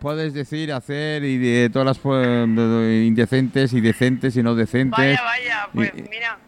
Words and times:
Puedes 0.00 0.32
decir, 0.32 0.72
hacer 0.72 1.24
y 1.24 1.38
de 1.38 1.70
todas 1.70 1.86
las 1.86 1.98
pues, 1.98 2.26
indecentes 2.26 3.72
y 3.72 3.80
decentes 3.80 4.36
y 4.36 4.42
no 4.42 4.54
decentes. 4.54 4.98
Vaya, 4.98 5.22
vaya, 5.22 5.68
pues 5.72 5.92
mira, 5.94 6.38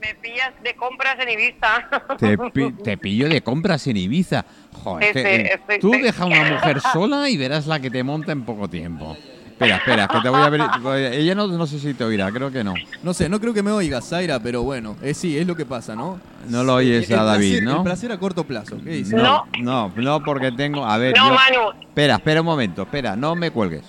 me 0.00 0.14
pillas 0.16 0.52
de 0.62 0.74
compras 0.74 1.16
en 1.20 1.28
Ibiza. 1.28 1.88
Te, 2.18 2.96
pillo 2.98 3.28
de 3.28 3.42
compras 3.42 3.86
en 3.86 3.96
Ibiza. 3.96 4.44
Joder, 4.72 5.60
tú 5.80 5.92
deja 5.92 6.24
a 6.24 6.26
una 6.26 6.44
mujer 6.52 6.80
sola 6.80 7.28
y 7.28 7.36
verás 7.36 7.66
la 7.66 7.78
que 7.78 7.90
te 7.90 8.02
monta 8.02 8.32
en 8.32 8.44
poco 8.44 8.68
tiempo. 8.68 9.16
Espera, 9.62 9.76
espera, 9.76 10.08
que 10.08 10.20
te 10.20 10.28
voy 10.28 10.40
a 10.40 10.48
ver. 10.48 11.12
Ella 11.14 11.34
no, 11.34 11.46
no 11.46 11.66
sé 11.66 11.78
si 11.78 11.94
te 11.94 12.04
oirá, 12.04 12.30
creo 12.32 12.50
que 12.50 12.64
no. 12.64 12.74
No 13.02 13.14
sé, 13.14 13.28
no 13.28 13.40
creo 13.40 13.54
que 13.54 13.62
me 13.62 13.70
oiga, 13.70 14.00
Zaira, 14.00 14.40
pero 14.40 14.62
bueno, 14.62 14.96
eh, 15.02 15.14
sí, 15.14 15.38
es 15.38 15.46
lo 15.46 15.54
que 15.54 15.64
pasa, 15.64 15.94
¿no? 15.94 16.18
No 16.48 16.64
lo 16.64 16.74
oyes 16.74 17.10
a 17.12 17.22
David, 17.22 17.62
¿no? 17.62 17.78
El 17.78 17.82
placer 17.82 18.10
a 18.12 18.18
corto 18.18 18.44
plazo, 18.44 18.76
¿qué 18.82 18.90
dices? 18.90 19.14
No, 19.14 19.44
no, 19.60 19.92
no, 19.96 20.22
porque 20.22 20.52
tengo. 20.52 20.84
A 20.84 20.98
ver. 20.98 21.16
No, 21.16 21.26
Manu. 21.26 21.80
Espera, 21.80 22.16
espera 22.16 22.40
un 22.40 22.46
momento, 22.46 22.82
espera, 22.82 23.16
no 23.16 23.34
me 23.36 23.50
cuelgues. 23.50 23.84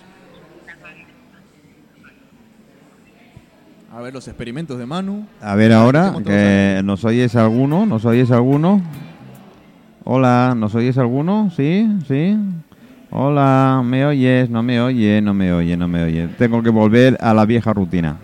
A 3.91 4.01
ver 4.01 4.11
los 4.13 4.27
experimentos 4.27 4.79
de 4.79 4.87
Manu. 4.87 5.27
A 5.39 5.53
ver 5.53 5.71
ahora, 5.71 6.15
que 6.25 6.81
¿nos 6.83 7.05
oyes 7.05 7.35
alguno? 7.35 7.85
¿Nos 7.85 8.05
oyes 8.05 8.31
alguno? 8.31 8.81
Hola, 10.03 10.55
¿nos 10.57 10.73
oyes 10.73 10.97
alguno? 10.97 11.51
¿Sí? 11.55 11.87
¿Sí? 12.07 12.35
Hola, 13.15 13.83
¿me 13.85 14.07
oyes? 14.07 14.49
No 14.49 14.63
me 14.63 14.81
oye, 14.81 15.21
no 15.21 15.35
me 15.35 15.53
oye, 15.53 15.77
no 15.77 15.87
me 15.87 16.03
oye. 16.03 16.29
Tengo 16.29 16.63
que 16.63 16.71
volver 16.71 17.15
a 17.21 17.35
la 17.35 17.45
vieja 17.45 17.71
rutina. 17.71 18.17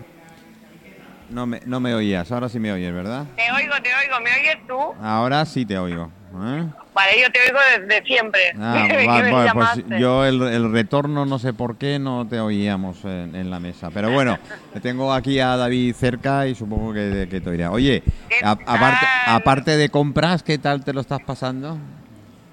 No 1.28 1.46
me, 1.46 1.60
no 1.64 1.78
me 1.78 1.94
oías, 1.94 2.32
ahora 2.32 2.48
sí 2.48 2.58
me 2.58 2.72
oyes, 2.72 2.92
¿verdad? 2.92 3.24
Te 3.36 3.52
oigo, 3.52 3.74
te 3.80 3.88
oigo, 3.94 4.20
¿me 4.20 4.30
oyes 4.32 4.66
tú? 4.66 4.74
Ahora 5.00 5.46
sí 5.46 5.64
te 5.64 5.78
oigo. 5.78 6.10
¿eh? 6.42 6.64
Vale, 6.92 7.22
yo 7.22 7.30
te 7.30 7.38
oigo 7.38 7.58
desde 7.78 8.04
siempre. 8.04 8.40
Ah, 8.58 8.88
vale, 9.06 9.52
pues 9.52 10.00
yo 10.00 10.24
el, 10.24 10.42
el, 10.42 10.72
retorno 10.72 11.24
no 11.24 11.38
sé 11.38 11.52
por 11.52 11.78
qué 11.78 12.00
no 12.00 12.26
te 12.26 12.40
oíamos 12.40 13.04
en, 13.04 13.48
la 13.48 13.60
mesa. 13.60 13.90
Pero 13.94 14.10
bueno, 14.10 14.40
tengo 14.82 15.12
aquí 15.12 15.38
a 15.38 15.56
David 15.56 15.94
cerca 15.94 16.48
y 16.48 16.56
supongo 16.56 16.92
que, 16.92 17.28
que 17.30 17.40
te 17.40 17.48
oirá. 17.48 17.70
Oye, 17.70 18.02
aparte, 18.42 19.06
aparte 19.26 19.76
de 19.76 19.88
compras, 19.88 20.42
¿qué 20.42 20.58
tal 20.58 20.82
te 20.82 20.92
lo 20.92 21.00
estás 21.00 21.20
pasando? 21.20 21.78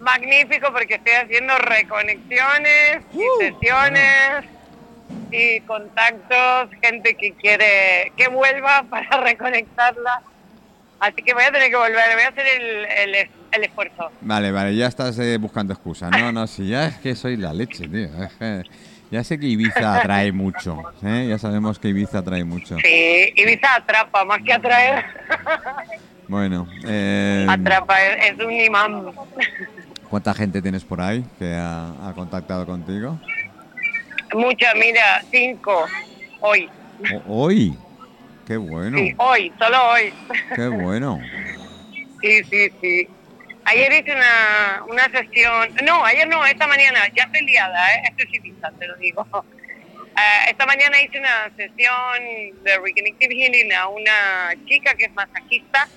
Magnífico 0.07 0.71
porque 0.71 0.95
estoy 0.95 1.13
haciendo 1.13 1.57
reconexiones 1.57 3.01
y 3.13 3.17
uh, 3.17 3.39
sesiones 3.39 4.45
y 5.31 5.59
contactos, 5.61 6.69
gente 6.81 7.15
que 7.15 7.33
quiere 7.33 8.13
que 8.15 8.29
vuelva 8.29 8.83
para 8.89 9.21
reconectarla. 9.21 10.21
Así 10.99 11.21
que 11.21 11.33
voy 11.33 11.43
a 11.43 11.51
tener 11.51 11.69
que 11.69 11.75
volver, 11.75 12.13
voy 12.13 12.23
a 12.23 12.29
hacer 12.29 12.45
el, 12.59 13.15
el, 13.51 13.63
esfuerzo. 13.63 14.09
Vale, 14.21 14.51
vale, 14.51 14.75
ya 14.75 14.87
estás 14.87 15.19
eh, 15.19 15.37
buscando 15.37 15.73
excusas. 15.73 16.09
No, 16.09 16.31
no, 16.31 16.47
sí, 16.47 16.69
ya 16.69 16.87
es 16.87 16.97
que 16.97 17.13
soy 17.13 17.37
la 17.37 17.53
leche, 17.53 17.87
tío. 17.87 18.07
ya 19.11 19.23
sé 19.23 19.39
que 19.39 19.45
Ibiza 19.45 19.95
atrae 19.99 20.31
mucho, 20.31 20.81
¿eh? 21.03 21.27
ya 21.29 21.37
sabemos 21.37 21.77
que 21.77 21.89
Ibiza 21.89 22.19
atrae 22.19 22.43
mucho. 22.45 22.77
Sí, 22.83 23.33
Ibiza 23.35 23.75
atrapa 23.75 24.25
más 24.25 24.41
que 24.41 24.53
atraer. 24.53 25.05
Bueno, 26.27 26.67
eh... 26.85 27.45
atrapa, 27.47 28.01
es 28.03 28.37
un 28.39 28.51
imán. 28.51 29.13
¿Cuánta 30.09 30.33
gente 30.33 30.61
tienes 30.61 30.85
por 30.85 31.01
ahí 31.01 31.25
que 31.37 31.53
ha, 31.53 32.11
contactado 32.15 32.65
contigo? 32.65 33.19
Mucha, 34.33 34.73
mira, 34.75 35.21
cinco 35.31 35.85
hoy. 36.39 36.69
¿Hoy? 37.27 37.77
Qué 38.45 38.55
bueno. 38.55 38.97
Sí, 38.97 39.13
hoy, 39.17 39.51
solo 39.59 39.77
hoy. 39.89 40.13
Qué 40.55 40.67
bueno. 40.67 41.19
sí, 42.21 42.43
sí, 42.45 42.71
sí. 42.81 43.07
Ayer 43.65 43.91
hice 43.91 44.15
una, 44.15 44.83
una 44.87 45.03
sesión, 45.09 45.75
no, 45.83 46.05
ayer 46.05 46.25
no, 46.25 46.45
esta 46.45 46.67
mañana, 46.67 46.99
ya 47.13 47.23
estoy 47.23 47.41
liada, 47.45 47.95
¿eh? 47.95 48.03
esto 48.05 48.23
sí 48.31 48.39
te 48.79 48.87
lo 48.87 48.95
digo. 48.95 49.27
Uh, 49.33 49.43
esta 50.49 50.65
mañana 50.65 51.01
hice 51.01 51.19
una 51.19 51.51
sesión 51.57 52.63
de 52.63 52.77
Reconnective 52.77 53.35
Healing 53.35 53.73
a 53.73 53.89
una 53.89 54.55
chica 54.65 54.93
que 54.93 55.05
es 55.05 55.13
masajista. 55.13 55.89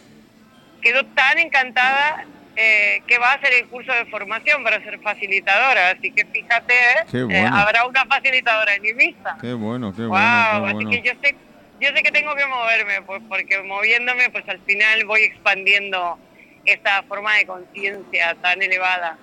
Quedó 0.83 1.05
tan 1.07 1.39
encantada 1.39 2.27
eh, 2.63 3.03
que 3.07 3.17
va 3.19 3.33
a 3.33 3.35
hacer 3.37 3.55
el 3.55 3.69
curso 3.69 3.91
de 3.91 4.05
formación 4.07 4.63
para 4.63 4.83
ser 4.85 5.01
facilitadora. 5.01 5.91
Así 5.91 6.13
que 6.13 6.27
fíjate, 6.27 6.75
eh, 7.11 7.49
habrá 7.51 7.87
una 7.87 8.05
facilitadora 8.05 8.75
en 8.75 8.85
Ibiza. 8.85 9.39
Qué 9.41 9.55
bueno, 9.55 9.95
qué 9.95 10.05
bueno. 10.05 10.67
Así 10.67 10.85
que 10.91 11.01
yo 11.01 11.13
sé, 11.23 11.35
yo 11.81 11.89
sé 11.89 12.03
que 12.03 12.11
tengo 12.11 12.35
que 12.35 12.45
moverme, 12.47 13.01
pues, 13.07 13.23
porque 13.31 13.63
moviéndome, 13.63 14.29
pues 14.29 14.47
al 14.47 14.61
final 14.61 15.07
voy 15.07 15.23
expandiendo 15.23 16.19
esta 16.67 17.03
forma 17.05 17.35
de 17.37 17.47
conciencia 17.47 18.37
tan 18.43 18.61
elevada. 18.61 19.17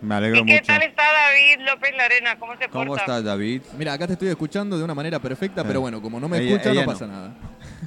Me 0.00 0.14
alegro 0.14 0.40
¿Y 0.40 0.46
qué 0.46 0.60
tal 0.60 0.82
está 0.82 1.02
David 1.02 1.66
López 1.66 1.96
Larena? 1.96 2.38
¿Cómo 2.38 2.56
se 2.56 2.68
¿Cómo 2.68 2.96
estás, 2.96 3.24
David? 3.24 3.62
Mira, 3.76 3.92
acá 3.92 4.06
te 4.06 4.12
estoy 4.12 4.28
escuchando 4.28 4.78
de 4.78 4.84
una 4.84 4.94
manera 4.94 5.18
perfecta, 5.18 5.64
pero 5.64 5.80
bueno, 5.80 6.00
como 6.00 6.20
no 6.20 6.28
me 6.28 6.38
escuchas, 6.38 6.74
no 6.76 6.84
pasa 6.84 7.06
nada. 7.08 7.34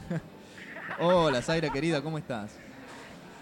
Hola, 1.00 1.42
Zaira 1.42 1.70
querida, 1.70 2.02
¿cómo 2.02 2.18
estás? 2.18 2.58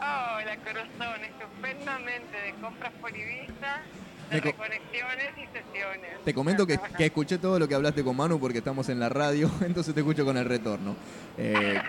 Hola, 0.04 0.58
corazón, 0.58 1.24
estupendamente 1.24 2.38
de 2.38 2.54
compras 2.60 2.92
por 3.00 3.16
Ibiza, 3.16 3.80
de 4.30 4.42
reconexiones 4.42 5.30
y 5.38 5.46
sesiones. 5.46 6.22
Te 6.26 6.34
comento 6.34 6.68
que, 6.68 6.78
que, 6.98 7.06
escuché 7.06 7.38
todo 7.38 7.58
lo 7.58 7.70
que 7.70 7.76
hablaste 7.76 8.04
con 8.04 8.18
Manu 8.18 8.38
porque 8.38 8.58
estamos 8.58 8.90
en 8.90 9.00
la 9.00 9.08
radio, 9.08 9.50
entonces 9.62 9.94
te 9.94 10.02
escucho 10.02 10.26
con 10.26 10.36
el 10.36 10.44
retorno. 10.44 10.98
Eh, 11.38 11.82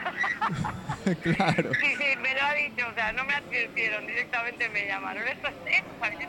claro. 1.22 1.70
Sí, 1.74 1.86
sí, 1.98 2.16
me 2.22 2.34
lo 2.34 2.42
ha 2.42 2.54
dicho, 2.54 2.86
o 2.88 2.94
sea, 2.94 3.12
no 3.14 3.24
me 3.24 3.34
advirtieron, 3.34 4.06
directamente 4.06 4.68
me 4.68 4.86
llamaron. 4.86 5.26
Esto 5.26 5.48
es, 5.48 5.78
esto 5.78 5.90
parece 5.98 6.28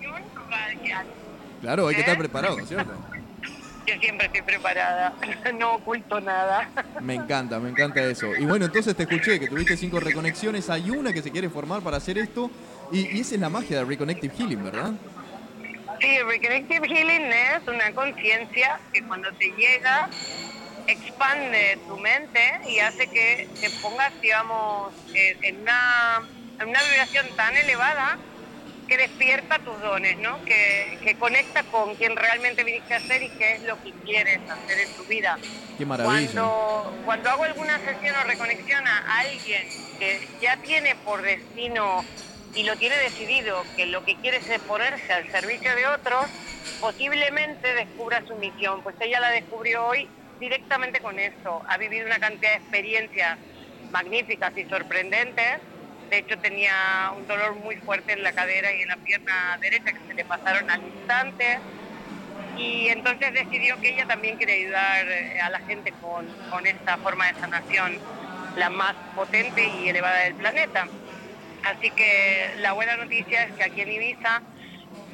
una 0.00 0.50
radial. 0.50 1.06
Claro, 1.60 1.86
hay 1.86 1.94
que 1.94 2.00
estar 2.00 2.16
¿Eh? 2.16 2.18
preparado, 2.18 2.66
¿cierto? 2.66 2.92
Yo 3.86 3.94
siempre 4.00 4.26
estoy 4.26 4.42
preparada, 4.42 5.14
no 5.58 5.74
oculto 5.74 6.20
nada. 6.20 6.70
Me 7.00 7.14
encanta, 7.14 7.58
me 7.58 7.70
encanta 7.70 8.02
eso. 8.04 8.32
Y 8.38 8.44
bueno, 8.44 8.66
entonces 8.66 8.94
te 8.96 9.02
escuché 9.02 9.40
que 9.40 9.48
tuviste 9.48 9.76
cinco 9.76 9.98
reconexiones, 9.98 10.70
hay 10.70 10.90
una 10.90 11.12
que 11.12 11.22
se 11.22 11.32
quiere 11.32 11.50
formar 11.50 11.82
para 11.82 11.96
hacer 11.96 12.18
esto, 12.18 12.50
y, 12.92 13.20
esa 13.20 13.34
es 13.34 13.40
la 13.40 13.48
magia 13.48 13.78
del 13.78 13.88
Reconnective 13.88 14.34
Healing, 14.36 14.62
¿verdad? 14.62 14.92
Sí, 16.00 16.18
Reconnective 16.20 16.88
Healing 16.88 17.32
es 17.32 17.66
una 17.66 17.92
conciencia 17.92 18.80
que 18.92 19.02
cuando 19.06 19.32
te 19.32 19.46
llega 19.46 20.08
expande 20.86 21.78
tu 21.86 21.96
mente 21.98 22.40
y 22.68 22.78
hace 22.78 23.06
que 23.08 23.48
te 23.60 23.70
pongas, 23.80 24.12
digamos, 24.20 24.94
en 25.14 25.60
una, 25.60 26.28
en 26.60 26.68
una 26.68 26.82
vibración 26.82 27.26
tan 27.36 27.56
elevada 27.56 28.18
que 28.92 28.98
despierta 28.98 29.58
tus 29.60 29.80
dones, 29.80 30.18
¿no? 30.18 30.44
Que, 30.44 30.98
que, 31.02 31.14
conecta 31.14 31.62
con 31.62 31.94
quien 31.94 32.14
realmente 32.14 32.62
viniste 32.62 32.92
a 32.92 33.00
ser 33.00 33.22
y 33.22 33.30
qué 33.30 33.54
es 33.54 33.62
lo 33.62 33.82
que 33.82 33.90
quieres 34.04 34.38
hacer 34.50 34.80
en 34.80 34.92
tu 34.92 35.04
vida. 35.04 35.38
Qué 35.78 35.86
maravilla. 35.86 36.30
Cuando, 36.30 36.92
cuando 37.06 37.30
hago 37.30 37.44
alguna 37.44 37.78
sesión 37.78 38.14
o 38.16 38.24
reconexión 38.24 38.86
a 38.86 39.20
alguien 39.20 39.62
que 39.98 40.28
ya 40.42 40.58
tiene 40.58 40.94
por 41.06 41.22
destino 41.22 42.04
y 42.54 42.64
lo 42.64 42.76
tiene 42.76 42.96
decidido 42.98 43.64
que 43.76 43.86
lo 43.86 44.04
que 44.04 44.16
quiere 44.16 44.36
es 44.36 44.60
ponerse 44.60 45.10
al 45.10 45.30
servicio 45.30 45.74
de 45.74 45.86
otros, 45.86 46.26
posiblemente 46.78 47.72
descubra 47.74 48.22
su 48.26 48.34
misión. 48.34 48.82
Pues 48.82 48.94
ella 49.00 49.20
la 49.20 49.30
descubrió 49.30 49.86
hoy 49.86 50.06
directamente 50.38 51.00
con 51.00 51.18
eso. 51.18 51.62
Ha 51.66 51.78
vivido 51.78 52.04
una 52.04 52.18
cantidad 52.18 52.50
de 52.50 52.58
experiencias 52.58 53.38
magníficas 53.90 54.52
y 54.58 54.64
sorprendentes 54.66 55.60
de 56.12 56.18
hecho 56.18 56.38
tenía 56.38 57.10
un 57.16 57.26
dolor 57.26 57.54
muy 57.54 57.76
fuerte 57.76 58.12
en 58.12 58.22
la 58.22 58.32
cadera 58.32 58.70
y 58.70 58.82
en 58.82 58.88
la 58.88 58.98
pierna 58.98 59.56
derecha 59.62 59.92
que 59.92 60.06
se 60.06 60.12
le 60.12 60.26
pasaron 60.26 60.70
al 60.70 60.82
instante. 60.82 61.58
Y 62.58 62.88
entonces 62.88 63.32
decidió 63.32 63.80
que 63.80 63.94
ella 63.94 64.04
también 64.04 64.36
quiere 64.36 64.60
ayudar 64.60 65.08
eh, 65.08 65.40
a 65.40 65.48
la 65.48 65.60
gente 65.60 65.90
con, 66.02 66.26
con 66.50 66.66
esta 66.66 66.98
forma 66.98 67.32
de 67.32 67.40
sanación, 67.40 67.98
la 68.56 68.68
más 68.68 68.94
potente 69.14 69.66
y 69.66 69.88
elevada 69.88 70.18
del 70.24 70.34
planeta. 70.34 70.86
Así 71.64 71.90
que 71.92 72.50
la 72.58 72.72
buena 72.72 72.98
noticia 72.98 73.44
es 73.44 73.52
que 73.54 73.64
aquí 73.64 73.80
en 73.80 73.92
Ibiza, 73.92 74.42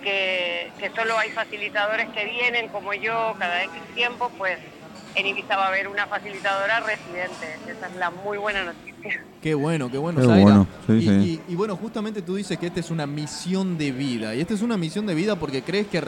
que, 0.03 0.73
que 0.81 0.91
solo 0.91 1.17
hay 1.17 1.31
facilitadores 1.31 2.09
que 2.09 2.25
vienen 2.25 2.69
como 2.71 2.93
yo 2.93 3.37
cada 3.39 3.63
X 3.63 3.81
tiempo, 3.95 4.33
pues 4.37 4.59
en 5.15 5.27
Ibiza 5.27 5.57
va 5.57 5.67
a 5.67 5.69
haber 5.69 5.87
una 5.87 6.09
facilitadora 6.09 6.81
residente. 6.81 7.57
Esa 7.69 7.87
es 7.87 7.95
la 7.95 8.11
muy 8.11 8.37
buena 8.37 8.65
noticia. 8.65 8.88
Qué 9.43 9.55
bueno, 9.55 9.91
qué 9.91 9.99
bueno, 9.99 10.21
Zaira. 10.25 10.67
y, 10.89 11.55
bueno, 11.55 11.77
justamente 11.77 12.23
tú 12.23 12.35
dices 12.35 12.59
que 12.59 12.67
esta 12.67 12.81
es 12.81 12.91
una 12.91 13.07
misión 13.07 13.79
de 13.79 13.93
vida. 13.93 14.35
Y 14.35 14.41
esta 14.41 14.55
es 14.55 14.63
una 14.63 14.77
misión 14.77 15.07
de 15.07 15.15
vida 15.15 15.37
porque 15.37 15.63
crees 15.63 15.87
que 15.87 16.03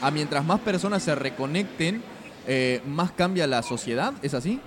a 0.00 0.10
mientras 0.10 0.44
más 0.44 0.60
personas 0.60 1.02
se 1.02 1.14
reconecten, 1.14 2.02
eh, 2.46 2.82
más 2.86 3.12
cambia 3.12 3.46
la 3.46 3.62
sociedad. 3.62 4.12
¿Es 4.22 4.34
así? 4.34 4.60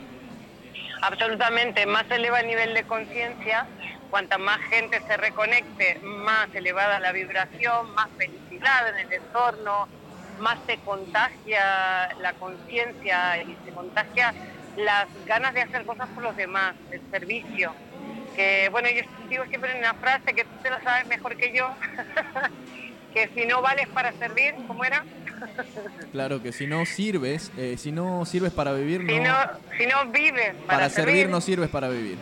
Absolutamente. 1.02 1.86
Más 1.86 2.06
eleva 2.10 2.40
el 2.40 2.48
nivel 2.48 2.74
de 2.74 2.84
conciencia. 2.84 3.68
Cuanta 4.10 4.38
más 4.38 4.60
gente 4.70 5.02
se 5.06 5.18
reconecte, 5.18 6.00
más 6.02 6.48
elevada 6.54 7.00
la 7.02 7.12
vibración, 7.12 7.94
más 7.94 8.08
felicidad 8.18 8.88
en 8.88 9.06
el 9.06 9.14
entorno, 9.14 9.90
más 10.40 10.58
se 10.66 10.78
contagia 10.78 12.16
la 12.22 12.34
conciencia 12.34 13.44
y 13.44 13.58
se 13.66 13.72
contagia 13.72 14.34
las 14.78 15.08
ganas 15.26 15.54
de 15.54 15.62
hacer 15.62 15.86
cosas 15.86 16.08
por 16.10 16.24
los 16.24 16.36
demás, 16.38 16.76
el 16.92 17.02
servicio. 17.12 17.74
Que 18.36 18.70
bueno, 18.72 18.88
yo 18.90 19.02
digo 19.30 19.44
siempre 19.46 19.72
en 19.72 19.80
una 19.80 19.96
frase 19.96 20.34
que 20.34 20.44
tú 20.44 20.52
te 20.62 20.70
la 20.70 20.82
sabes 20.84 21.08
mejor 21.08 21.36
que 21.36 21.52
yo, 21.54 21.70
que 23.14 23.30
si 23.36 23.46
no 23.46 23.62
vales 23.62 23.88
para 23.90 24.14
servir, 24.14 24.54
¿cómo 24.68 24.86
era? 24.86 25.04
claro 26.12 26.42
que 26.42 26.52
si 26.52 26.68
no 26.68 26.86
sirves, 26.86 27.52
eh, 27.58 27.76
si 27.78 27.92
no 27.92 28.26
sirves 28.26 28.54
para 28.54 28.74
vivir, 28.74 29.06
si 29.08 29.20
no, 29.20 29.36
si 29.78 29.88
no 29.88 30.06
vives 30.06 30.54
para, 30.68 30.80
para 30.80 30.90
servir, 30.90 31.30
no 31.30 31.42
sirves 31.42 31.70
para 31.70 31.90
vivir. 31.90 32.18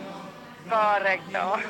Correcto. 0.68 1.54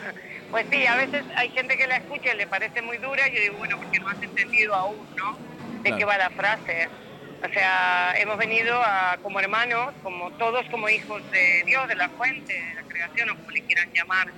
Pues 0.49 0.65
sí, 0.71 0.87
a 0.87 0.95
veces 0.95 1.25
hay 1.35 1.51
gente 1.51 1.77
que 1.77 1.89
la 1.89 1.97
escucha 1.97 2.33
y 2.33 2.37
le 2.37 2.47
parece 2.47 2.81
muy 2.81 2.99
dura 2.99 3.29
y 3.29 3.35
yo 3.35 3.41
digo, 3.41 3.57
bueno, 3.59 3.79
porque 3.79 3.99
no 3.99 4.09
has 4.09 4.23
entendido 4.23 4.75
aún, 4.77 4.97
¿no? 5.17 5.37
De 5.83 5.97
qué 5.97 6.05
va 6.05 6.17
la 6.17 6.31
frase. 6.31 6.89
O 7.45 7.53
sea, 7.53 8.15
hemos 8.19 8.39
venido 8.39 8.75
a, 8.83 9.19
como 9.23 9.39
hermanos, 9.41 9.93
como 10.03 10.31
todos 10.33 10.65
como 10.71 10.89
hijos 10.89 11.23
de 11.31 11.63
Dios, 11.67 11.87
de 11.89 11.95
la 11.95 12.09
fuente, 12.11 12.53
de 12.53 12.75
la 12.75 12.83
creación, 12.83 13.31
o 13.31 13.37
como 13.37 13.51
le 13.51 13.63
quieran 13.63 13.93
llamar, 13.93 14.29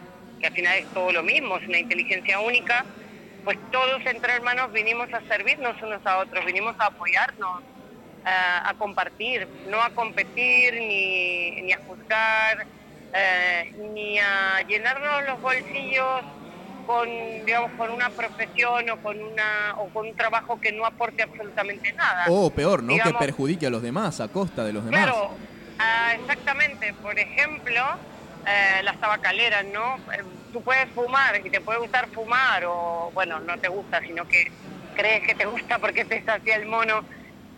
que 0.40 0.46
al 0.46 0.52
final 0.52 0.78
es 0.78 0.86
todo 0.92 1.12
lo 1.12 1.22
mismo, 1.22 1.56
es 1.56 1.68
una 1.68 1.78
inteligencia 1.78 2.40
única, 2.40 2.84
pues 3.44 3.56
todos 3.70 4.04
entre 4.04 4.34
hermanos 4.34 4.72
vinimos 4.72 5.12
a 5.12 5.20
servirnos 5.28 5.80
unos 5.80 6.04
a 6.04 6.18
otros, 6.18 6.44
vinimos 6.44 6.74
a 6.78 6.86
apoyarnos, 6.86 7.62
a, 8.24 8.74
compartir, 8.78 9.48
no 9.68 9.80
a 9.80 9.90
competir 9.90 10.74
ni, 10.74 11.62
ni 11.62 11.72
a 11.72 11.78
juzgar, 11.86 12.66
eh, 13.14 13.72
ni 13.94 14.18
a 14.18 14.62
llenarnos 14.68 15.24
los 15.24 15.40
bolsillos 15.40 16.24
con, 16.88 17.06
digamos, 17.44 17.70
con 17.76 17.90
una 17.90 18.08
profesión 18.08 18.88
o 18.88 18.96
con, 19.02 19.22
una, 19.22 19.74
o 19.76 19.90
con 19.90 20.06
un 20.06 20.16
trabajo 20.16 20.58
que 20.58 20.72
no 20.72 20.86
aporte 20.86 21.22
absolutamente 21.22 21.92
nada. 21.92 22.24
O 22.30 22.50
peor, 22.50 22.82
¿no? 22.82 22.94
que 22.96 23.12
perjudique 23.12 23.66
a 23.66 23.70
los 23.70 23.82
demás, 23.82 24.22
a 24.22 24.28
costa 24.28 24.64
de 24.64 24.72
los 24.72 24.86
demás. 24.86 25.02
Claro, 25.02 25.38
ah, 25.78 26.14
exactamente. 26.18 26.94
Por 26.94 27.18
ejemplo, 27.18 27.82
eh, 28.46 28.82
las 28.84 28.98
tabacaleras, 28.98 29.66
¿no? 29.66 29.96
Eh, 30.14 30.24
tú 30.50 30.62
puedes 30.62 30.88
fumar 30.94 31.38
y 31.44 31.50
te 31.50 31.60
puede 31.60 31.78
gustar 31.78 32.08
fumar 32.08 32.64
o, 32.64 33.10
bueno, 33.12 33.38
no 33.40 33.58
te 33.58 33.68
gusta, 33.68 34.00
sino 34.00 34.26
que 34.26 34.50
crees 34.94 35.26
que 35.26 35.34
te 35.34 35.44
gusta 35.44 35.78
porque 35.78 36.06
te 36.06 36.24
sacia 36.24 36.56
el 36.56 36.64
mono. 36.64 37.04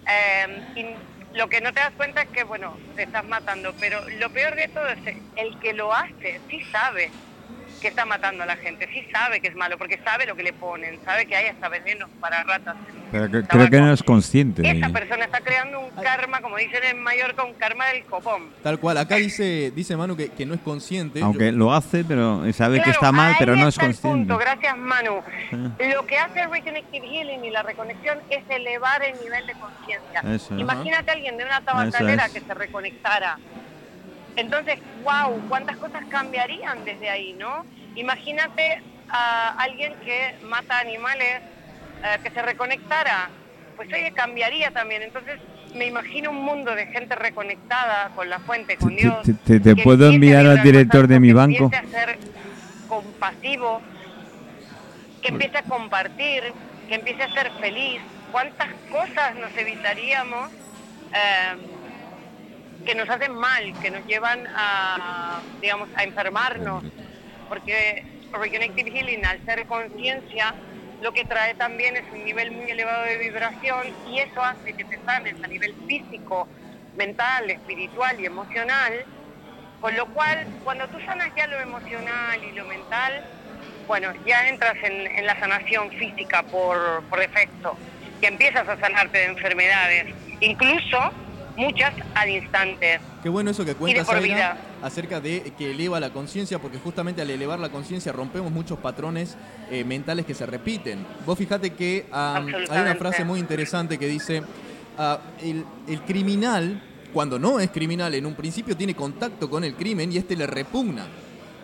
Eh, 0.09 0.97
lo 1.35 1.49
que 1.49 1.61
no 1.61 1.73
te 1.73 1.79
das 1.79 1.93
cuenta 1.97 2.23
es 2.23 2.31
que, 2.31 2.43
bueno, 2.43 2.77
te 2.97 3.05
estás 3.05 3.25
matando, 3.29 3.73
pero 3.79 4.01
lo 4.19 4.29
peor 4.31 4.57
de 4.57 4.67
todo 4.67 4.89
es 4.89 5.23
el 5.37 5.57
que 5.61 5.73
lo 5.73 5.95
hace, 5.95 6.43
sí 6.49 6.61
sabe 6.73 7.13
que 7.81 7.89
está 7.89 8.05
matando 8.05 8.43
a 8.43 8.47
la 8.47 8.57
gente, 8.57 8.89
sí 8.93 9.07
sabe 9.13 9.41
que 9.41 9.49
es 9.49 9.57
malo, 9.57 9.79
porque 9.79 9.99
sabe 10.05 10.27
lo 10.27 10.37
que 10.37 10.43
le 10.43 10.53
ponen, 10.53 10.99
sabe 11.05 11.27
que 11.27 11.35
hay 11.35 11.47
hasta 11.47 11.69
venenos 11.69 12.09
para 12.21 12.43
ratas. 12.45 12.77
Pero 13.11 13.29
creo 13.47 13.71
que 13.71 13.81
no 13.81 13.93
es 13.93 14.03
consciente. 14.03 14.69
Esa 14.69 14.89
persona 14.91 15.25
está 15.25 15.41
creando 15.41 15.81
un 15.81 15.91
karma, 15.91 16.41
como 16.41 16.57
dicen 16.57 16.85
en 16.85 17.03
Mallorca, 17.03 17.43
un 17.43 17.55
karma 17.55 17.87
del 17.87 18.05
copón. 18.05 18.51
Tal 18.63 18.79
cual, 18.79 18.99
acá 18.99 19.17
dice 19.17 19.73
dice 19.75 19.97
Manu 19.97 20.17
que, 20.17 20.29
que 20.29 20.47
no 20.47 20.55
es 20.55 20.61
consciente. 20.61 21.21
Aunque 21.21 21.51
lo 21.53 21.73
hace, 21.73 22.05
pero 22.05 22.51
sabe 22.53 22.83
que 22.83 22.91
está 22.91 23.11
mal, 23.11 23.35
pero 23.39 23.57
no 23.57 23.69
es 23.69 23.79
consciente. 23.79 24.33
Gracias, 24.39 24.77
Manu. 24.77 25.23
Lo 25.95 26.07
que 26.07 26.19
hace 26.19 26.41
el 26.41 26.51
Reconnective 26.51 27.07
Healing 27.07 27.45
y 27.45 27.51
la 27.51 27.63
reconexión 27.63 28.19
es 28.31 28.43
elevar 28.49 29.03
el 29.03 29.19
nivel 29.21 29.47
de 29.47 29.55
conciencia. 29.55 30.57
Imagínate 30.57 31.11
a 31.11 31.15
alguien 31.15 31.37
de 31.37 31.45
una 31.45 31.61
tabacalera 31.63 32.29
que 32.29 32.41
se 32.41 32.55
reconectara 32.55 33.39
entonces, 34.37 34.79
wow, 35.03 35.41
cuántas 35.49 35.77
cosas 35.77 36.05
cambiarían 36.09 36.85
desde 36.85 37.11
ahí, 37.11 37.33
¿no? 37.35 37.65
Imagínate 37.97 38.83
a 39.09 39.51
alguien 39.59 39.95
que 40.05 40.37
mata 40.45 40.79
animales, 40.79 41.41
eh, 42.05 42.19
que 42.23 42.31
se 42.31 42.43
reconectara, 42.43 43.31
pues 43.77 43.89
oye, 43.93 44.13
cambiaría 44.13 44.71
también. 44.71 45.03
Entonces, 45.03 45.39
me 45.75 45.87
imagino 45.87 46.31
un 46.31 46.43
mundo 46.43 46.75
de 46.75 46.87
gente 46.87 47.15
reconectada 47.15 48.11
con 48.15 48.29
la 48.29 48.41
fuente, 48.41 48.77
con 48.77 48.95
Dios. 48.95 49.27
¿Te, 49.45 49.77
puedo 49.77 50.11
enviar 50.11 50.47
al 50.47 50.63
director 50.63 51.07
de 51.07 51.21
mi 51.21 51.33
banco? 51.33 51.71
Que 51.71 51.77
empiece 51.77 51.97
a 51.97 52.07
ser 52.07 52.19
compasivo, 52.89 53.81
que 55.23 55.29
empiece 55.29 55.59
a 55.59 55.63
compartir, 55.63 56.53
que 56.89 56.95
empiece 56.95 57.23
a 57.23 57.33
ser 57.33 57.51
feliz. 57.61 58.01
¿Cuántas 58.33 58.69
cosas 58.91 59.35
nos 59.37 59.57
evitaríamos? 59.57 60.51
Eh, 61.13 61.80
que 62.85 62.95
nos 62.95 63.09
hacen 63.09 63.35
mal, 63.35 63.75
que 63.81 63.91
nos 63.91 64.05
llevan 64.07 64.47
a, 64.55 65.41
digamos, 65.61 65.89
a 65.97 66.05
enfermarnos, 66.05 66.85
porque 67.49 68.05
Reconnective 68.33 68.91
Healing, 68.91 69.25
al 69.25 69.45
ser 69.45 69.67
conciencia, 69.67 70.55
lo 71.03 71.13
que 71.13 71.25
trae 71.25 71.55
también 71.55 71.97
es 71.97 72.05
un 72.13 72.25
nivel 72.25 72.51
muy 72.51 72.71
elevado 72.71 73.05
de 73.05 73.17
vibración 73.17 73.89
y 74.09 74.19
eso 74.19 74.43
hace 74.43 74.75
que 74.75 74.85
te 74.85 74.99
sanes 75.05 75.35
a 75.43 75.47
nivel 75.47 75.75
físico, 75.87 76.47
mental, 76.97 77.51
espiritual 77.51 78.21
y 78.21 78.27
emocional, 78.27 79.05
con 79.81 79.97
lo 79.97 80.07
cual 80.07 80.47
cuando 80.63 80.87
tú 80.89 81.01
sanas 81.01 81.31
ya 81.37 81.47
lo 81.47 81.59
emocional 81.59 82.45
y 82.45 82.53
lo 82.53 82.67
mental, 82.67 83.25
bueno, 83.87 84.13
ya 84.27 84.49
entras 84.49 84.77
en, 84.83 85.27
la 85.27 85.39
sanación 85.41 85.91
física 85.93 86.43
por, 86.45 87.03
por 87.05 87.19
defecto, 87.19 87.77
que 88.21 88.29
empiezas 88.29 88.69
a 88.69 88.79
sanarte 88.79 89.19
de 89.19 89.25
enfermedades. 89.25 90.15
Incluso 90.41 91.13
muchas 91.61 91.93
al 92.15 92.31
instante. 92.31 93.01
Qué 93.23 93.29
bueno 93.29 93.51
eso 93.51 93.65
que 93.65 93.75
cuentas, 93.75 94.09
acerca 94.83 95.21
de 95.21 95.53
que 95.57 95.73
eleva 95.73 96.01
la 96.01 96.11
conciencia, 96.11 96.59
porque 96.59 96.79
justamente 96.79 97.21
al 97.21 97.31
elevar 97.31 97.61
la 97.61 97.69
conciencia 97.69 98.13
rompemos 98.13 98.51
muchos 98.51 98.79
patrones 98.79 99.37
eh, 99.71 99.85
mentales 99.85 100.25
que 100.25 100.35
se 100.35 100.47
repiten. 100.47 101.07
Vos 101.27 101.39
fijate 101.39 101.71
que 101.71 102.07
hay 102.11 102.81
una 102.81 102.95
frase 102.97 103.25
muy 103.25 103.39
interesante 103.39 103.99
que 103.99 104.07
dice, 104.07 104.43
ah, 104.99 105.21
el, 105.43 106.01
criminal, 106.03 106.83
cuando 107.13 107.39
no 107.39 107.61
es 107.61 107.71
criminal, 107.71 108.15
en 108.15 108.25
un 108.25 108.35
principio 108.35 108.77
tiene 108.77 108.95
contacto 108.95 109.51
con 109.51 109.63
el 109.63 109.75
crimen 109.75 110.11
y 110.13 110.17
este 110.17 110.37
le 110.37 110.47
repugna, 110.47 111.07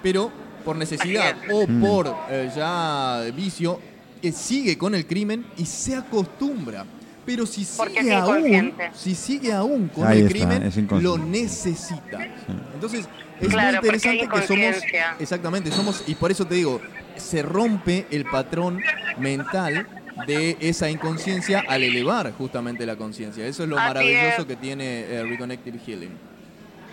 pero 0.03 0.31
por 0.65 0.77
necesidad 0.77 1.37
o 1.51 1.67
mm. 1.67 1.81
por 1.81 2.15
eh, 2.29 2.51
ya 2.55 3.23
vicio, 3.35 3.81
eh, 4.21 4.33
sigue 4.33 4.77
con 4.77 4.95
el 4.95 5.07
crimen 5.07 5.47
y 5.57 5.65
se 5.65 5.97
acostumbra. 5.97 6.85
Pero 7.27 7.45
si 7.45 7.65
sigue 7.65 8.15
aún, 8.15 8.73
si 8.95 9.15
sigue 9.17 9.53
aún 9.53 9.89
con 9.89 10.11
el 10.11 10.29
crimen, 10.29 10.71
lo 11.01 11.19
necesita. 11.19 12.25
Entonces, 12.73 13.09
es 13.41 13.53
muy 13.53 13.65
interesante 13.75 14.29
que 14.29 14.43
somos, 14.43 14.77
exactamente, 15.19 15.71
somos, 15.73 16.05
y 16.07 16.15
por 16.15 16.31
eso 16.31 16.47
te 16.47 16.55
digo, 16.55 16.81
se 17.17 17.43
rompe 17.43 18.07
el 18.11 18.25
patrón 18.25 18.81
mental 19.19 19.89
de 20.27 20.57
esa 20.61 20.89
inconsciencia 20.89 21.65
al 21.69 21.83
elevar 21.83 22.33
justamente 22.33 22.87
la 22.87 22.97
conciencia. 22.97 23.45
Eso 23.45 23.65
es 23.65 23.69
lo 23.69 23.77
maravilloso 23.77 24.47
que 24.47 24.57
tiene 24.57 25.01
eh, 25.01 25.23
Reconnected 25.25 25.75
Healing. 25.85 26.17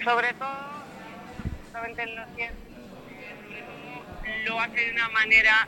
Sobre 0.04 0.34
todo, 0.34 0.50
justamente 1.64 2.06
lo, 2.08 2.24
lo 4.46 4.60
hace 4.60 4.76
de 4.76 4.92
una 4.92 5.10
manera 5.10 5.68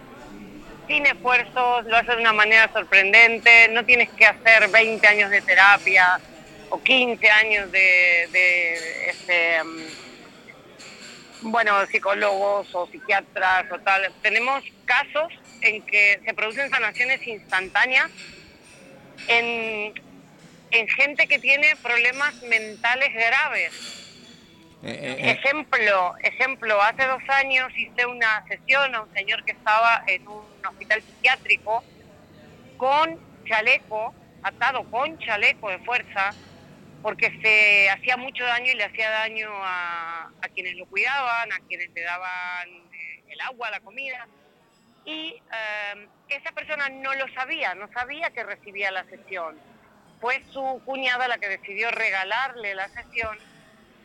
sin 0.88 1.06
esfuerzos, 1.06 1.86
lo 1.86 1.96
haces 1.96 2.16
de 2.16 2.22
una 2.22 2.34
manera 2.34 2.70
sorprendente, 2.72 3.70
no 3.70 3.86
tienes 3.86 4.10
que 4.12 4.26
hacer 4.26 4.70
20 4.70 5.08
años 5.08 5.30
de 5.30 5.42
terapia 5.42 6.20
o 6.70 6.82
15 6.82 7.30
años 7.30 7.72
de, 7.72 8.24
este, 9.10 9.64
mm, 9.64 11.52
bueno, 11.52 11.86
psicólogos 11.88 12.74
o 12.74 12.88
psiquiatras 12.88 13.72
o 13.72 13.80
tal. 13.80 14.12
Tenemos 14.22 14.64
casos 14.86 15.32
en 15.62 15.82
que 15.86 16.20
se 16.26 16.34
producen 16.34 16.70
sanaciones 16.70 17.26
instantáneas 17.28 18.12
en, 19.28 19.94
en 20.72 20.88
gente 20.88 21.28
que 21.28 21.40
tiene 21.40 21.76
problemas 21.82 22.34
mentales 22.44 23.14
graves 23.14 23.96
eh, 24.86 25.00
eh, 25.02 25.16
eh. 25.18 25.32
Ejemplo, 25.32 26.14
ejemplo, 26.22 26.80
hace 26.80 27.08
dos 27.08 27.24
años 27.30 27.72
hice 27.76 28.06
una 28.06 28.46
sesión 28.48 28.94
a 28.94 29.02
un 29.02 29.14
señor 29.16 29.44
que 29.44 29.54
estaba 29.54 30.04
en 30.06 30.28
un 30.28 30.46
hospital 30.70 31.02
psiquiátrico 31.02 31.84
con 32.78 33.20
chaleco, 33.46 34.14
atado 34.44 34.90
con 34.92 35.18
chaleco 35.20 35.70
de 35.70 35.80
fuerza, 35.80 36.34
porque 37.02 37.32
se 37.42 37.90
hacía 37.90 38.18
mucho 38.18 38.44
daño 38.44 38.72
y 38.72 38.76
le 38.76 38.86
hacía 38.86 39.10
daño 39.10 39.50
a, 39.54 40.32
quienes 40.54 40.76
lo 40.76 40.86
cuidaban, 40.86 41.52
a 41.52 41.60
quienes 41.68 41.90
le 41.92 42.02
daban 42.02 42.70
el 43.28 43.42
agua, 43.42 43.70
la 43.72 43.80
comida. 43.80 44.28
Y 45.06 45.40
esa 46.30 46.52
persona 46.52 46.90
no 46.90 47.14
lo 47.14 47.28
sabía, 47.34 47.76
no 47.76 47.92
sabía 47.92 48.32
que 48.32 48.44
recibía 48.44 48.92
la 48.92 49.04
sesión. 49.06 49.60
Fue 50.20 50.42
su 50.52 50.82
cuñada 50.86 51.28
la 51.28 51.38
que 51.38 51.50
decidió 51.50 51.92
regalarle 51.92 52.74
la 52.74 52.88
sesión 52.90 53.38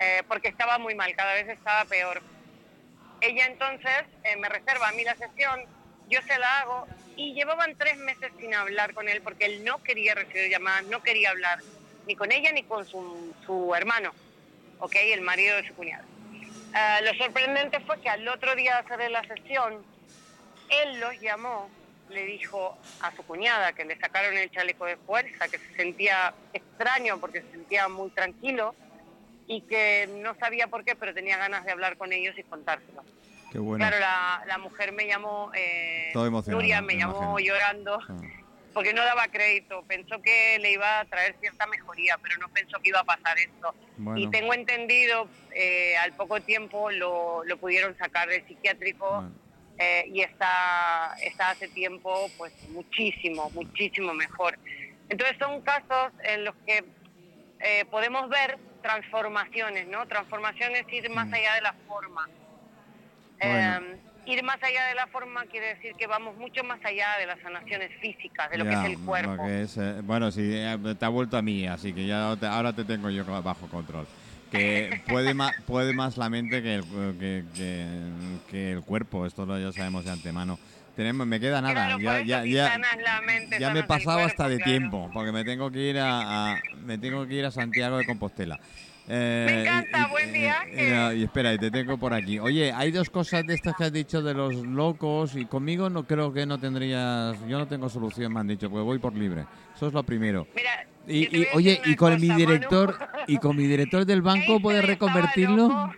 eh, 0.01 0.23
porque 0.27 0.49
estaba 0.49 0.79
muy 0.79 0.95
mal, 0.95 1.15
cada 1.15 1.35
vez 1.35 1.49
estaba 1.49 1.85
peor. 1.85 2.23
Ella 3.21 3.45
entonces 3.47 4.05
eh, 4.25 4.37
me 4.37 4.49
reserva 4.49 4.89
a 4.89 4.93
mí 4.93 5.05
la 5.05 5.15
sesión, 5.15 5.61
yo 6.11 6.21
se 6.27 6.39
la 6.39 6.61
hago 6.61 6.87
y 7.17 7.35
llevaban 7.35 7.77
tres 7.77 7.97
meses 7.99 8.33
sin 8.39 8.55
hablar 8.55 8.93
con 8.95 9.09
él 9.09 9.23
porque 9.23 9.47
él 9.47 9.65
no 9.65 9.83
quería 9.83 10.15
recibir 10.15 10.51
llamadas, 10.51 10.85
no 10.87 11.03
quería 11.03 11.31
hablar 11.31 11.61
ni 12.07 12.17
con 12.17 12.33
ella 12.33 12.51
ni 12.53 12.65
con 12.65 12.87
su, 12.87 13.35
su 13.47 13.75
hermano, 13.75 14.13
¿ok? 14.79 14.97
El 14.97 15.21
marido 15.23 15.57
de 15.57 15.67
su 15.67 15.75
cuñada. 15.75 16.05
Eh, 16.75 17.05
lo 17.05 17.15
sorprendente 17.15 17.81
fue 17.81 18.01
que 18.01 18.09
al 18.09 18.27
otro 18.29 18.55
día 18.55 18.75
de 18.75 18.95
hacer 18.95 19.11
la 19.11 19.23
sesión, 19.23 19.85
él 20.69 21.01
los 21.01 21.19
llamó, 21.21 21.71
le 22.09 22.25
dijo 22.25 22.77
a 23.01 23.15
su 23.15 23.23
cuñada 23.25 23.73
que 23.73 23.85
le 23.85 23.99
sacaron 23.99 24.37
el 24.37 24.51
chaleco 24.51 24.87
de 24.87 24.97
fuerza, 24.99 25.49
que 25.49 25.59
se 25.59 25.77
sentía 25.77 26.35
extraño 26.53 27.19
porque 27.21 27.43
se 27.43 27.51
sentía 27.51 27.89
muy 27.89 28.11
tranquilo, 28.11 28.75
y 29.47 29.63
que 29.63 30.07
no 30.09 30.37
sabía 30.37 30.69
por 30.69 30.85
qué, 30.85 30.95
pero 30.95 31.13
tenía 31.13 31.37
ganas 31.37 31.65
de 31.65 31.73
hablar 31.73 31.97
con 31.97 32.13
ellos 32.13 32.39
y 32.39 32.45
contárselo. 32.45 33.03
Qué 33.51 33.59
bueno. 33.59 33.85
Claro, 33.85 33.99
la, 33.99 34.45
la 34.47 34.59
mujer 34.59 34.93
me 34.93 35.07
llamó, 35.07 35.51
eh, 35.55 36.13
Nuria 36.47 36.81
me, 36.81 36.97
llamó 36.97 37.39
llorando 37.39 37.99
porque 38.73 38.95
no 38.95 39.03
daba 39.05 39.27
crédito. 39.29 39.83
Pensó 39.89 40.23
que 40.23 40.59
le 40.61 40.73
iba 40.73 41.01
a 41.01 41.05
traer 41.05 41.37
cierta 41.41 41.67
mejoría, 41.67 42.17
pero 42.23 42.37
no 42.39 42.49
pensó 42.49 42.79
que 42.81 42.91
iba 42.91 43.01
a 43.01 43.05
pasar 43.05 43.39
esto. 43.39 43.75
Y 44.17 44.29
tengo 44.29 44.55
entendido, 44.55 45.29
eh, 45.53 45.97
al 45.97 46.13
poco 46.13 46.41
tiempo 46.41 46.91
lo, 46.91 47.45
lo 47.45 47.57
pudieron 47.59 47.97
sacar 47.99 48.29
del 48.29 48.47
psiquiátrico. 48.47 49.25
Eh, 49.83 50.11
y 50.13 50.21
está, 50.21 51.17
está 51.23 51.51
hace 51.51 51.67
tiempo 51.69 52.31
pues 52.37 52.53
muchísimo, 52.69 53.49
muchísimo 53.51 54.13
mejor. 54.13 54.59
Entonces 55.09 55.39
son 55.39 55.63
casos 55.63 56.13
en 56.23 56.45
los 56.45 56.55
que 56.67 56.85
eh, 57.61 57.87
podemos 57.91 58.29
ver 58.29 58.59
transformaciones, 58.83 59.89
¿no? 59.89 60.07
Transformaciones 60.07 60.85
ir 60.93 61.09
más 61.09 61.29
mm. 61.29 61.35
allá 61.35 61.55
de 61.55 61.61
la 61.63 61.73
forma. 61.89 62.29
Eh, 63.41 64.01
ir 64.27 64.43
más 64.45 64.63
allá 64.63 64.87
de 64.87 64.95
la 64.95 65.07
forma 65.09 65.45
quiere 65.47 65.75
decir 65.75 65.93
que 65.99 66.07
vamos 66.07 66.37
mucho 66.37 66.63
más 66.65 66.79
allá 66.85 67.17
de 67.19 67.27
las 67.27 67.41
sanaciones 67.41 67.91
físicas, 68.01 68.51
de 68.51 68.59
lo 68.59 68.65
que 68.65 68.73
es 68.73 68.85
el 68.85 68.99
cuerpo. 68.99 69.43
bueno, 70.05 70.31
sí, 70.31 70.63
te 70.99 71.05
ha 71.05 71.09
vuelto 71.09 71.37
a 71.37 71.43
mí, 71.43 71.67
así 71.67 71.93
que 71.93 72.07
ya 72.07 72.31
ahora 72.31 72.73
te 72.73 72.85
tengo 72.85 73.11
yo 73.11 73.25
bajo 73.43 73.67
control 73.69 74.07
que 74.51 75.01
puede 75.09 75.35
más, 75.35 75.53
puede 75.67 75.95
más 75.95 76.17
la 76.17 76.29
mente 76.29 76.63
que 76.63 76.75
el, 76.77 76.85
que, 78.49 78.73
el 78.73 78.83
cuerpo, 78.83 79.27
esto 79.27 79.47
lo 79.47 79.59
ya 79.59 79.73
sabemos 79.73 80.05
de 80.05 80.11
antemano. 80.11 80.59
Tenemos, 80.97 81.27
me 81.27 81.41
queda 81.41 81.63
nada, 81.63 81.97
ya, 81.99 82.23
ya, 82.23 82.45
ya, 82.45 82.79
ya 83.59 83.71
me 83.71 83.81
he 83.81 83.85
pasado 83.85 84.21
hasta 84.21 84.49
de 84.49 84.59
tiempo, 84.59 85.09
porque 85.15 85.33
me 85.33 85.45
tengo 85.45 85.71
que 85.71 85.79
ir 85.79 85.99
a, 85.99 86.61
me 86.85 86.99
tengo 86.99 87.27
que 87.27 87.35
ir 87.35 87.47
a 87.47 87.51
Santiago 87.51 87.97
de 87.97 88.05
Compostela. 88.05 88.59
Eh, 89.13 89.45
me 89.45 89.61
encanta, 89.63 90.07
buen 90.07 90.33
viaje. 90.33 91.17
y 91.17 91.25
espera, 91.25 91.59
te 91.59 91.69
tengo 91.71 91.99
por 91.99 92.15
aquí. 92.15 92.39
Oye, 92.39 92.73
hay 92.73 92.93
dos 92.93 93.11
cosas 93.11 93.45
de 93.45 93.55
estas 93.55 93.75
que 93.75 93.85
has 93.85 93.93
dicho 93.93 94.23
de 94.23 94.35
los 94.35 94.55
locos 94.55 95.35
y 95.35 95.47
conmigo 95.47 95.91
no 95.91 96.05
creo 96.07 96.33
que 96.33 96.47
no 96.47 96.59
tendrías, 96.59 97.37
yo 97.49 97.59
no 97.59 97.67
tengo 97.67 97.89
solución, 97.89 98.33
me 98.33 98.39
han 98.39 98.47
dicho, 98.47 98.71
porque 98.71 98.85
voy 98.85 98.99
por 99.01 99.15
libre. 99.17 99.47
Eso 99.75 99.89
es 99.89 99.93
lo 99.93 100.05
primero. 100.05 100.47
Mira, 100.55 100.87
y, 101.09 101.45
oye, 101.55 101.81
y 101.87 101.97
con 101.97 102.21
mi 102.21 102.29
director 102.31 102.97
y 103.27 103.39
con 103.39 103.57
mi 103.57 103.65
director 103.67 104.07
del 104.07 104.23
banco 104.23 104.61
puedes 104.61 104.85
reconvertirlo. 104.85 105.93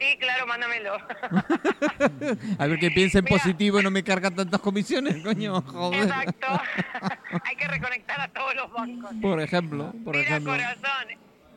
Sí, 0.00 0.16
claro, 0.18 0.46
mándamelo. 0.48 0.94
A 2.58 2.66
ver 2.66 2.80
que 2.80 2.90
piense 2.90 3.18
en 3.18 3.24
positivo 3.24 3.78
y 3.78 3.84
no 3.84 3.90
me 3.92 4.02
cargan 4.02 4.34
tantas 4.34 4.60
comisiones, 4.60 5.16
coño, 5.24 5.62
joder. 5.62 6.02
Exacto. 6.02 6.46
Hay 7.44 7.54
que 7.54 7.68
reconectar 7.68 8.20
a 8.20 8.26
todos 8.26 8.56
los 8.56 8.72
bancos. 8.72 9.12
Por 9.22 9.40
ejemplo, 9.40 9.92
por 10.04 10.16
Mira, 10.16 10.28
ejemplo. 10.28 10.52
corazón, 10.52 11.06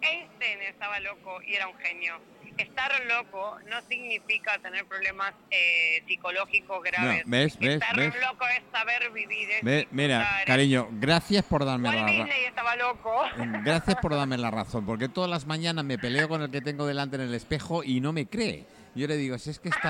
Einstein 0.06 0.62
estaba 0.62 1.00
loco 1.00 1.42
y 1.42 1.56
era 1.56 1.68
un 1.68 1.78
genio 1.80 2.20
estar 2.58 2.92
loco 3.06 3.58
no 3.70 3.82
significa 3.88 4.58
tener 4.60 4.86
problemas 4.86 5.34
eh, 5.52 6.04
psicológicos 6.08 6.84
graves. 6.84 7.24
¿ves, 7.26 7.58
ves, 7.60 7.76
estar 7.76 7.98
loco 7.98 8.46
es 8.56 8.64
saber 8.72 9.12
vivir. 9.12 9.88
mira, 9.92 10.44
cariño, 10.46 10.88
gracias 10.92 11.44
por 11.46 11.66
darme 11.66 11.94
la 11.94 12.04
razón. 12.04 12.30
estaba 12.48 12.76
loco. 12.76 13.24
Gracias 13.64 13.98
por 13.98 14.16
darme 14.16 14.38
la 14.38 14.52
razón, 14.52 14.86
porque 14.86 15.10
todas 15.10 15.30
las 15.30 15.46
mañanas 15.46 15.84
me 15.86 15.98
peleo 15.98 16.30
con 16.30 16.42
el 16.42 16.52
que 16.52 16.62
tengo 16.62 16.86
delante 16.86 17.16
en 17.16 17.24
el 17.24 17.34
espejo 17.34 17.84
y 17.84 18.00
no 18.00 18.14
me 18.14 18.28
cree. 18.28 18.66
Yo 18.96 19.08
le 19.08 19.18
digo, 19.18 19.38
si 19.38 19.50
es 19.50 19.60
que 19.60 19.70
loco. 19.70 19.84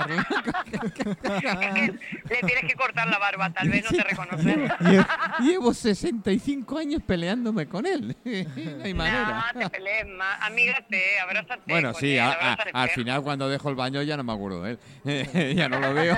le 2.30 2.38
tienes 2.42 2.66
que 2.68 2.74
cortar 2.76 3.08
la 3.08 3.20
barba, 3.20 3.52
tal 3.52 3.70
vez 3.70 3.84
no 3.84 3.92
te 3.92 4.04
reconoce. 4.04 4.68
Llevo 5.42 5.76
65 5.76 6.78
años 6.80 7.04
peleándome 7.06 7.68
con 7.68 7.86
él. 7.86 8.18
no 8.26 8.84
hay 8.84 8.94
manera. 8.96 9.52
No, 9.54 9.60
te 9.62 9.70
pelees 9.70 10.08
más. 10.08 10.38
Amígate, 10.42 11.20
abrázate. 11.20 11.62
Bueno, 11.68 11.94
sí, 11.94 12.18
al 12.18 12.90
final 12.90 13.22
cuando 13.22 13.48
dejo 13.48 13.70
el 13.70 13.76
baño 13.76 14.02
ya 14.02 14.18
no 14.18 14.24
me 14.24 14.34
acuerdo 14.34 14.64
de 14.64 14.80
él. 15.06 15.56
ya 15.56 15.70
no 15.70 15.80
lo 15.80 15.94
veo. 15.94 16.18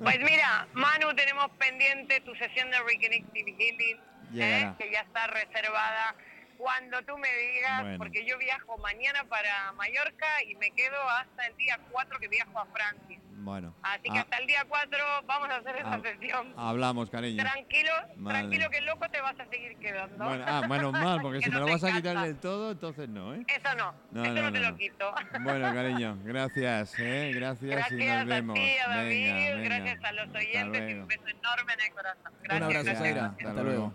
pues 0.00 0.18
mira, 0.20 0.68
Manu, 0.74 1.12
tenemos 1.16 1.50
pendiente 1.58 2.20
tu 2.20 2.34
sesión 2.36 2.70
de 2.70 2.78
Reconnecting 2.78 3.46
Healing, 3.58 3.96
¿eh? 4.36 4.72
que 4.78 4.92
ya 4.92 5.00
está 5.00 5.26
reservada 5.26 6.14
cuando 6.60 7.02
tú 7.02 7.16
me 7.16 7.28
digas, 7.28 7.96
porque 7.96 8.24
yo 8.26 8.36
viajo 8.36 8.76
mañana 8.78 9.24
para 9.24 9.72
Mallorca 9.72 10.26
y 10.46 10.54
me 10.56 10.70
quedo 10.72 11.00
hasta 11.08 11.46
el 11.46 11.56
día 11.56 11.80
4 11.90 12.18
que 12.18 12.28
viajo 12.28 12.58
a 12.58 12.66
Francia. 12.66 13.18
Bueno. 13.42 13.74
Así 13.82 14.02
que 14.02 14.18
ah. 14.18 14.20
hasta 14.20 14.36
el 14.36 14.46
día 14.46 14.66
4 14.68 14.98
vamos 15.26 15.48
a 15.48 15.56
hacer 15.56 15.76
esa 15.76 16.00
sesión. 16.02 16.52
Hablamos, 16.58 17.08
cariño. 17.08 17.42
Tranquilo, 17.42 17.92
tranquilo 18.26 18.68
que 18.68 18.76
el 18.76 18.84
loco 18.84 19.08
te 19.08 19.20
vas 19.22 19.40
a 19.40 19.46
seguir 19.46 19.78
quedando. 19.78 20.22
Bueno, 20.22 20.44
ah, 20.46 20.62
bueno, 20.68 20.92
mal, 20.92 21.22
porque 21.22 21.40
si 21.40 21.50
me 21.50 21.58
lo 21.58 21.66
vas 21.66 21.82
a 21.82 21.92
quitar 21.92 22.20
del 22.20 22.36
todo, 22.36 22.72
entonces 22.72 23.08
no, 23.08 23.34
¿eh? 23.34 23.46
Eso 23.48 23.74
no, 23.76 23.94
eso 24.22 24.42
no, 24.42 24.52
te 24.52 24.60
lo 24.60 24.76
quito. 24.76 25.14
Bueno, 25.40 25.74
cariño, 25.74 26.18
gracias, 26.22 26.98
¿eh? 26.98 27.32
Gracias, 27.34 27.70
gracias 27.70 28.00
y 28.00 28.04
nos 28.04 28.26
vemos. 28.26 28.58
A 28.58 28.60
ti, 28.60 28.76
a 28.76 28.88
David, 28.90 29.64
gracias 29.64 30.04
a 30.04 30.12
los 30.12 30.34
oyentes 30.34 30.90
y 30.90 30.94
un 30.98 31.08
beso 31.08 31.26
enorme 31.26 31.72
en 31.72 31.80
el 31.80 31.92
corazón. 31.92 32.32
Gracias. 32.42 32.70
Un 32.70 32.76
abrazo, 32.76 33.02
Zaira. 33.02 33.34
Hasta, 33.38 33.62
luego. 33.62 33.94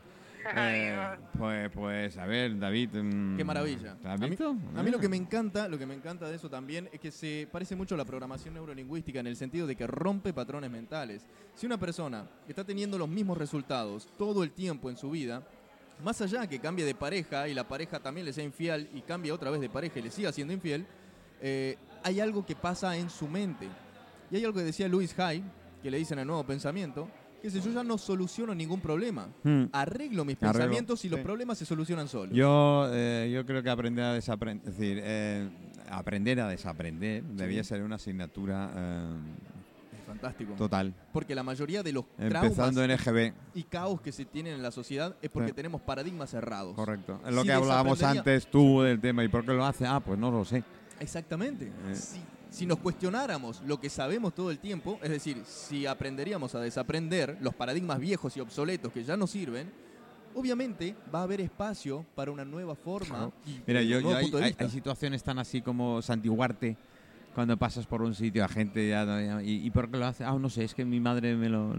Eh, 0.54 1.18
pues, 1.38 1.72
pues, 1.72 2.18
a 2.18 2.25
ver, 2.25 2.58
David. 2.60 2.90
Mm, 2.94 3.38
Qué 3.38 3.44
maravilla. 3.44 3.98
A 4.04 4.18
mí, 4.18 4.38
a 4.75 4.84
mí, 4.84 4.92
lo 4.92 5.00
que 5.00 5.10
me 5.10 5.18
encanta, 5.18 5.68
lo 5.68 5.78
que 5.78 5.86
me 5.86 5.96
encanta 5.96 6.28
de 6.28 6.36
eso 6.36 6.50
también 6.50 6.90
es 6.94 7.00
que 7.00 7.12
se 7.12 7.48
parece 7.52 7.75
mucho 7.75 7.96
a 7.96 7.98
la 7.98 8.06
programación 8.06 8.54
neurolingüística 8.54 9.20
en 9.20 9.28
el 9.28 9.36
sentido 9.36 9.66
de 9.66 9.75
que 9.75 9.88
rompe 9.88 10.34
patrones 10.34 10.70
mentales. 10.70 11.25
Si 11.56 11.66
una 11.66 11.80
persona 11.80 12.28
está 12.48 12.64
teniendo 12.64 12.98
los 12.98 13.10
mismos 13.10 13.38
resultados 13.38 14.08
todo 14.18 14.44
el 14.44 14.52
tiempo 14.52 14.90
en 14.90 14.98
su 14.98 15.10
vida, 15.10 15.42
más 16.04 16.22
allá 16.22 16.48
que 16.48 16.60
cambie 16.60 16.86
de 16.86 16.94
pareja 16.94 17.48
y 17.48 17.54
la 17.54 17.68
pareja 17.68 18.00
también 18.00 18.25
le 18.25 18.34
sea 18.34 18.44
infiel 18.44 18.90
y 18.94 19.02
cambie 19.02 19.32
otra 19.32 19.50
vez 19.50 19.62
de 19.62 19.70
pareja 19.70 20.00
y 20.00 20.04
le 20.04 20.12
siga 20.12 20.32
siendo 20.32 20.54
infiel, 20.54 20.86
eh, 21.42 21.78
hay 22.04 22.20
algo 22.20 22.46
que 22.46 22.56
pasa 22.56 22.96
en 22.98 23.10
su 23.10 23.28
mente. 23.28 23.68
Y 24.30 24.36
hay 24.36 24.46
algo 24.46 24.58
que 24.58 24.66
decía 24.66 24.88
Luis 24.88 25.18
Hay, 25.20 25.44
que 25.82 25.90
le 25.90 25.98
dicen 25.98 26.20
el 26.20 26.28
nuevo 26.28 26.44
pensamiento, 26.44 27.08
yo 27.54 27.72
ya 27.72 27.84
no 27.84 27.98
soluciono 27.98 28.54
ningún 28.56 28.80
problema. 28.80 29.28
Hmm. 29.44 29.66
Arreglo 29.72 30.25
mis 30.25 30.38
pensamientos 30.38 31.04
y 31.06 31.10
los 31.10 31.20
problemas 31.20 31.58
se 31.58 31.66
solucionan 31.66 32.08
solos. 32.08 32.36
Yo, 32.36 32.90
eh, 32.92 33.32
yo 33.34 33.46
creo 33.46 33.64
que 33.64 33.70
aprender 33.70 34.06
a 34.06 34.14
desaprender, 34.14 34.68
es 34.68 34.78
decir, 34.78 35.02
eh, 35.04 35.50
aprender 35.90 36.40
a 36.42 36.48
desaprender 36.48 37.24
debía 37.24 37.64
ser 37.64 37.84
una 37.84 37.96
asignatura 37.96 38.72
eh, 38.75 39.06
fantástico. 40.06 40.54
Total. 40.54 40.94
Porque 41.12 41.36
la 41.36 41.44
mayoría 41.44 41.84
de 41.84 41.94
los 41.94 42.06
Empezando 42.18 42.84
en 42.84 42.92
EGB. 42.92 43.34
y 43.54 43.64
caos 43.64 44.02
que 44.02 44.12
se 44.12 44.25
tienen 44.25 44.54
en 44.54 44.64
la 44.64 44.72
sociedad 44.72 45.16
es 45.22 45.30
porque 45.30 45.54
tenemos 45.54 45.82
paradigmas 45.82 46.30
cerrados. 46.30 46.75
Correcto. 46.75 47.22
Es 47.25 47.34
lo 47.34 47.44
que 47.44 47.54
hablábamos 47.54 48.02
antes 48.04 48.48
tú 48.48 48.82
del 48.82 49.00
tema. 49.00 49.24
¿Y 49.24 49.28
por 49.28 49.46
qué 49.46 49.54
lo 49.54 49.66
hace? 49.66 49.86
Ah, 49.86 50.00
pues 50.00 50.20
no 50.20 50.32
lo 50.32 50.46
sé. 50.46 50.64
Exactamente. 51.00 51.72
Sí 51.94 52.22
si 52.35 52.35
nos 52.64 52.80
cuestionáramos 52.80 53.62
lo 53.66 53.80
que 53.80 53.90
sabemos 53.90 54.34
todo 54.34 54.52
el 54.52 54.60
tiempo, 54.60 55.00
es 55.04 55.10
decir, 55.10 55.42
si 55.46 55.86
aprenderíamos 55.86 56.56
a 56.56 56.60
desaprender 56.60 57.38
los 57.42 57.54
paradigmas 57.54 58.00
viejos 58.00 58.38
y 58.38 58.40
obsoletos 58.40 58.94
que 58.94 59.04
ya 59.04 59.18
no 59.18 59.28
sirven, 59.28 59.72
obviamente 60.36 60.96
va 61.14 61.20
a 61.20 61.24
haber 61.24 61.42
espacio 61.42 62.06
para 62.14 62.32
una 62.32 62.46
nueva 62.46 62.76
forma. 62.76 63.32
Mira, 63.66 63.82
yo, 63.82 64.00
hay, 64.16 64.54
situaciones 64.70 65.24
tan 65.24 65.40
así 65.40 65.62
como 65.62 66.02
santiguarte 66.02 66.78
cuando 67.36 67.58
pasas 67.58 67.86
por 67.86 68.02
un 68.02 68.16
sitio 68.16 68.46
a 68.46 68.48
gente 68.48 68.88
ya, 68.88 69.42
y, 69.44 69.70
por 69.72 69.92
qué 69.92 69.98
lo 69.98 70.06
hace 70.06 70.24
ah 70.24 70.38
no 70.40 70.50
sé 70.50 70.64
es 70.64 70.74
que 70.74 70.86
mi 70.86 71.02
madre 71.02 71.36
me 71.36 71.50
lo, 71.50 71.76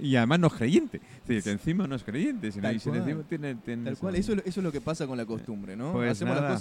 y 0.00 0.14
además 0.14 0.38
no 0.38 0.46
es 0.46 0.52
creyente 0.52 1.00
es 1.26 1.42
que 1.42 1.50
encima 1.50 1.88
no 1.88 1.96
es 1.96 2.04
creyente 2.04 2.52
sino, 2.52 2.62
Tal, 2.62 2.80
cual. 2.80 3.24
Tiene, 3.28 3.56
Tal 3.56 3.98
cual. 3.98 4.14
eso, 4.14 4.34
eso, 4.34 4.42
es 4.44 4.56
lo 4.58 4.70
que 4.70 4.80
pasa 4.80 5.04
con 5.08 5.18
la 5.18 5.26
costumbre 5.26 5.74
no 5.74 5.92
pues 5.92 6.12
hacemos 6.12 6.36
las 6.36 6.44
cosas 6.44 6.60